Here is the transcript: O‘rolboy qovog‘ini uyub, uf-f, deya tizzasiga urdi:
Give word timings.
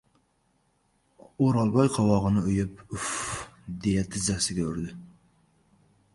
O‘rolboy 1.47 1.91
qovog‘ini 1.97 2.43
uyub, 2.53 2.81
uf-f, 2.95 3.45
deya 3.85 4.09
tizzasiga 4.17 4.69
urdi: 4.73 4.99